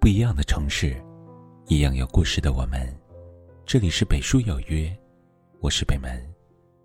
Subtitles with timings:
[0.00, 0.96] 不一样的城市，
[1.66, 2.80] 一样有故事的我们。
[3.66, 4.90] 这里是北书有约，
[5.60, 6.10] 我是北门，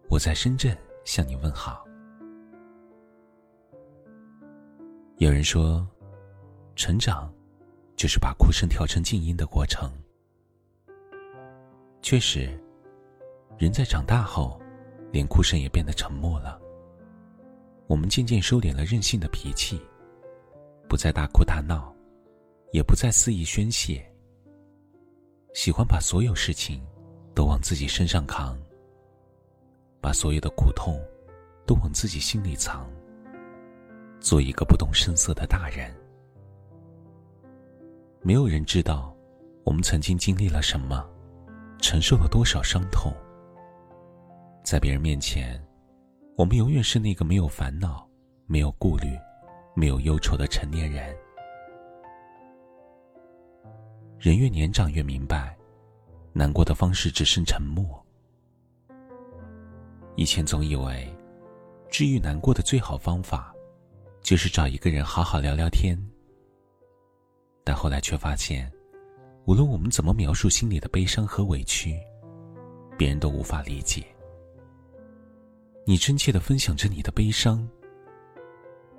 [0.10, 1.86] 我在深圳向你问好。
[5.18, 5.88] 有人说，
[6.76, 7.34] 成长
[7.96, 9.90] 就是把哭声调成静音的过程。
[12.02, 12.50] 确实，
[13.58, 14.62] 人在长大后，
[15.12, 16.60] 连哭声也变得沉默了。
[17.88, 19.82] 我们渐渐收敛了任性的脾气，
[20.88, 21.94] 不再大哭大闹。
[22.74, 24.06] 也不再肆意宣泄，
[25.54, 26.86] 喜欢把所有事情
[27.34, 28.58] 都往自己身上扛，
[30.02, 31.00] 把所有的苦痛
[31.66, 32.86] 都往自己心里藏，
[34.20, 35.90] 做一个不动声色的大人。
[38.22, 39.16] 没有人知道
[39.64, 41.10] 我们曾经经历了什么，
[41.82, 43.14] 承受了多少伤痛。
[44.62, 45.58] 在别人面前，
[46.36, 48.06] 我们永远是那个没有烦恼、
[48.46, 49.18] 没有顾虑、
[49.78, 51.16] 没有忧愁的成年人。
[54.18, 55.56] 人越年长越明白，
[56.34, 58.04] 难过的方式只剩沉默。
[60.16, 61.08] 以前总以为，
[61.92, 63.54] 治愈难过的最好方法，
[64.24, 65.96] 就是找一个人好好聊聊天。
[67.64, 68.72] 但后来却发现，
[69.46, 71.96] 无论我们怎么描述心里的悲伤和委屈，
[72.98, 74.04] 别人都无法理解。
[75.86, 77.70] 你真切的分享着你的悲伤，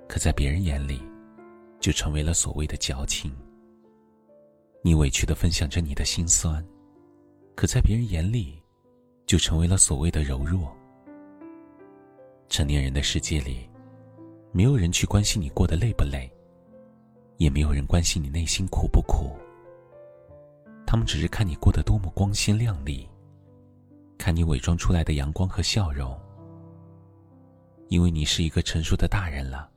[0.09, 0.99] 可在别人眼里，
[1.79, 3.31] 就成为了所谓的矫情。
[4.81, 6.65] 你委屈的分享着你的心酸，
[7.55, 8.59] 可在别人眼里，
[9.27, 10.75] 就成为了所谓的柔弱。
[12.47, 13.69] 成年人的世界里，
[14.51, 16.27] 没有人去关心你过得累不累，
[17.37, 19.37] 也没有人关心你内心苦不苦。
[20.87, 23.07] 他们只是看你过得多么光鲜亮丽，
[24.17, 26.19] 看你伪装出来的阳光和笑容。
[27.89, 29.69] 因为你是一个成熟的大人了，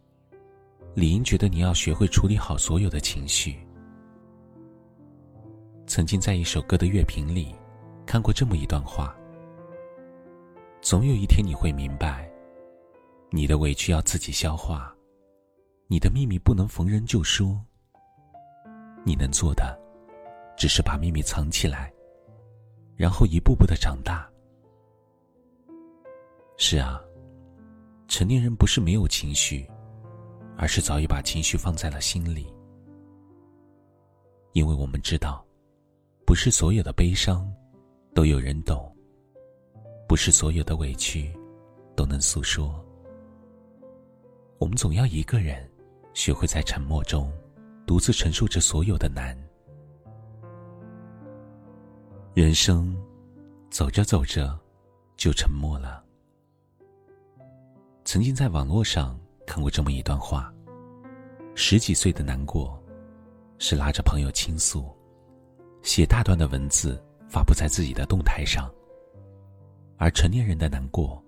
[0.95, 3.57] 理应觉得你要学会处理好所有的情绪。
[5.87, 7.55] 曾经在一首歌的乐评里，
[8.07, 9.15] 看过这么一段话：
[10.81, 12.31] 总有一天你会明白，
[13.31, 14.95] 你的委屈要自己消化，
[15.87, 17.59] 你的秘密不能逢人就说。
[19.05, 19.77] 你能做的，
[20.57, 21.93] 只是把秘密藏起来，
[22.97, 24.31] 然后一步步的长大。
[26.57, 27.01] 是啊，
[28.07, 29.69] 成年人不是没有情绪，
[30.63, 32.47] 而是早已把情绪放在了心里，
[34.53, 35.45] 因为我们知道。
[36.25, 37.53] 不是所有的悲伤
[38.15, 38.97] 都有人懂，
[40.07, 41.37] 不是所有的委屈
[41.97, 42.81] 都能诉说。
[44.59, 45.69] 我们总要一个人
[46.15, 47.29] 学会在沉默中
[47.85, 49.37] 独自承受着所有的难。
[52.35, 52.97] 人生
[53.69, 54.57] 走着走着
[55.17, 56.05] 就沉默了。
[58.05, 59.19] 曾经在网络上
[59.53, 60.51] 看过这么一段话：
[61.55, 62.83] 十几岁的难过，
[63.59, 64.91] 是拉着朋友倾诉。
[65.83, 66.99] 写大段的文字
[67.29, 68.73] 发布在自己的动态上，
[69.99, 71.23] 而成年人的难过，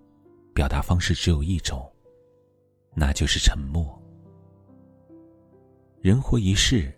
[0.54, 1.86] 表达方式只有一种，
[2.94, 4.02] 那就是沉默。
[6.00, 6.90] 人活一世，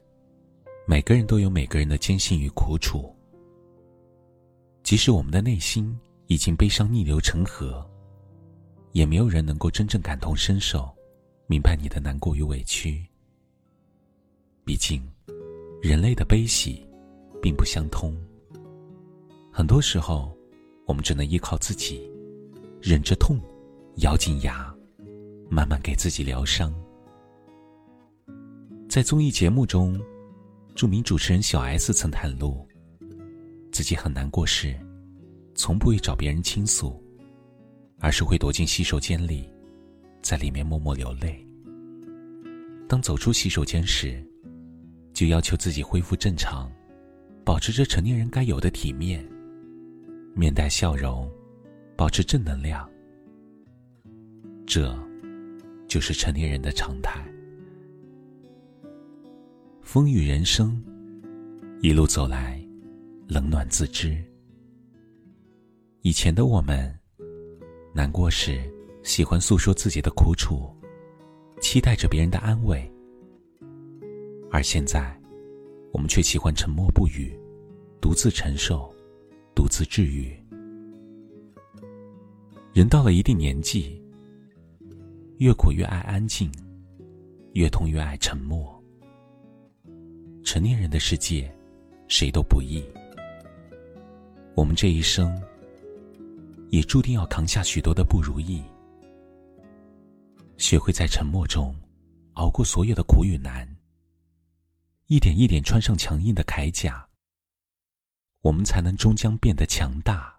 [0.87, 3.13] 每个人都有每个人的艰辛与苦楚。
[4.85, 5.99] 即使我们的内心
[6.29, 7.85] 已经悲伤逆流成河，
[8.93, 10.89] 也没有人能够真正感同身受，
[11.47, 13.05] 明白你的难过与委屈。
[14.65, 15.03] 毕竟，
[15.81, 16.85] 人类的悲喜。
[17.47, 18.13] 并不相通。
[19.53, 20.37] 很多时候，
[20.85, 22.11] 我们只能依靠自己，
[22.83, 23.41] 忍着痛，
[23.99, 24.75] 咬紧牙，
[25.49, 26.75] 慢慢给自己疗伤。
[28.89, 29.97] 在综艺节目中，
[30.75, 32.67] 著名主持人小 S 曾袒露，
[33.71, 34.77] 自己很难过时，
[35.55, 37.01] 从不会找别人倾诉，
[38.01, 39.49] 而是会躲进洗手间里，
[40.27, 41.47] 在里面默默流泪。
[42.89, 44.21] 当走出洗手间时，
[45.13, 46.69] 就要求自己恢复正常。
[47.45, 49.25] 保持着成年人该有的体面，
[50.35, 51.31] 面带笑容，
[51.97, 52.91] 保持正能量，
[54.67, 54.93] 这
[55.87, 57.25] 就是成年人的常态。
[59.81, 60.83] 风雨人生，
[61.83, 62.61] 一路走来，
[63.29, 64.21] 冷暖自知。
[66.03, 66.93] 以前的我们，
[67.95, 68.69] 难过时
[69.07, 70.69] 喜欢诉说自己的苦楚，
[71.61, 72.93] 期待着别人的安慰，
[74.51, 75.17] 而现在。
[75.93, 77.35] 我们却喜欢沉默不语，
[78.03, 78.93] 独自承受，
[79.55, 80.37] 独自治愈。
[82.75, 83.99] 人到了一定年纪，
[85.39, 86.53] 越苦越爱安静，
[87.55, 88.79] 越痛越爱沉默。
[90.45, 91.51] 成年人的世界，
[92.09, 92.85] 谁都不易。
[94.55, 95.41] 我们这一生，
[96.69, 98.63] 也注定要扛下许多的不如意。
[100.59, 101.75] 学会在沉默中
[102.35, 103.69] 熬过所有的苦与难
[105.07, 107.09] 一点一点穿上强硬的铠甲
[108.43, 110.36] 我们才能终将变得强大。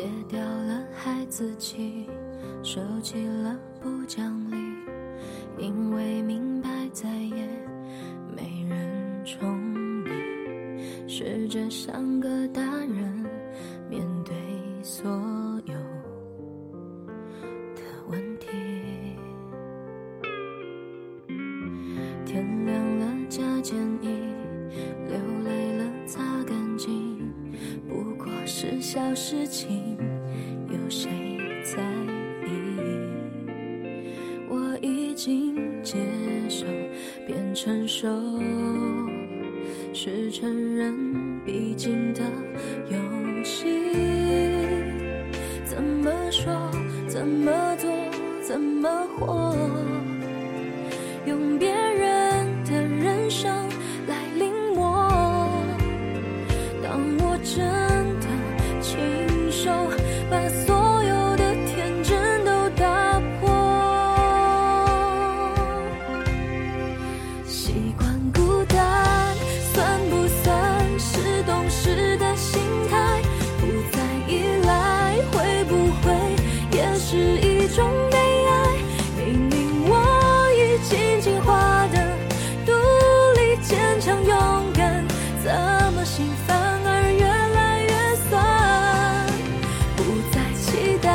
[0.00, 2.06] 戒掉了孩子气，
[2.62, 4.56] 收起了不讲理，
[5.58, 7.46] 因为明白再也
[8.34, 13.19] 没人宠你，试着像个大人
[28.92, 29.96] 小事情，
[30.68, 31.08] 有谁
[31.62, 31.80] 在
[32.44, 32.50] 意？
[34.48, 35.96] 我已经接
[36.48, 36.66] 受
[37.24, 38.08] 变成熟，
[39.92, 42.20] 是成人必经的
[42.88, 43.68] 游戏。
[45.64, 46.52] 怎么说？
[47.06, 47.88] 怎么做？
[48.42, 49.56] 怎么活？
[51.26, 52.09] 用别人
[77.02, 78.52] 是一种悲哀，
[79.16, 79.96] 明明我
[80.52, 81.96] 已经进化的，
[82.64, 82.72] 独
[83.40, 85.04] 立坚强勇敢，
[85.42, 85.50] 怎
[85.92, 87.90] 么心反而越来越
[88.28, 89.26] 酸，
[89.96, 91.08] 不再期待，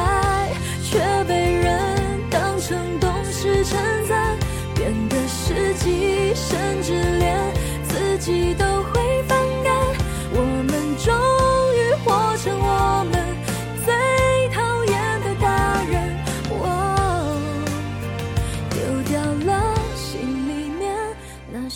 [0.84, 3.80] 却被人当成懂事称
[4.10, 4.36] 赞，
[4.76, 7.54] 变得实际，甚至连
[7.88, 9.05] 自己都会。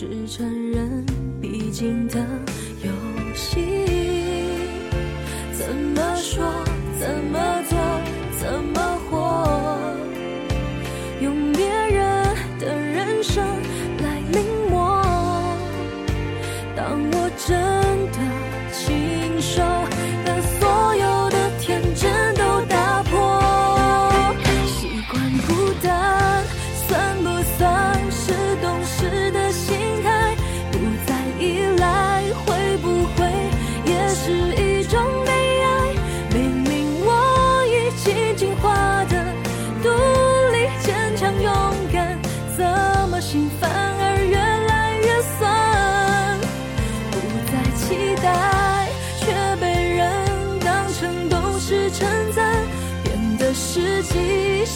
[0.00, 1.04] 是成人
[1.40, 2.20] 必经的
[2.84, 3.58] 游戏。
[5.52, 6.67] 怎么说？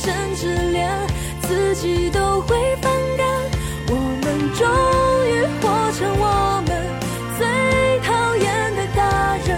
[0.03, 0.91] 甚至连
[1.43, 3.25] 自己都会反感。
[3.89, 4.67] 我们终
[5.29, 6.71] 于活成我们
[7.39, 7.41] 最
[8.01, 9.49] 讨厌的大人。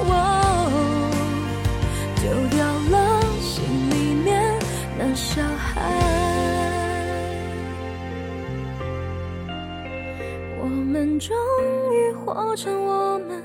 [0.00, 0.10] 哦，
[2.16, 2.58] 丢掉
[2.90, 3.54] 了心
[3.90, 3.92] 里
[4.24, 4.58] 面
[4.98, 5.70] 那小孩。
[10.60, 11.36] 我们终
[11.92, 13.40] 于活成我们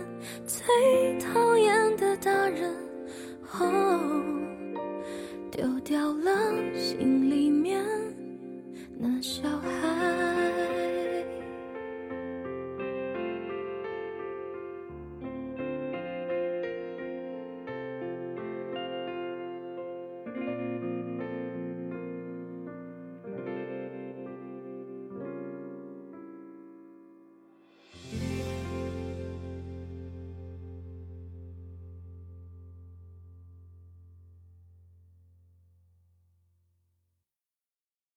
[0.47, 0.65] 最
[1.19, 2.73] 讨厌的大人。
[3.59, 3.78] 哦。
[5.89, 6.31] 掉了
[6.75, 7.83] 心里面
[8.99, 9.58] 那小。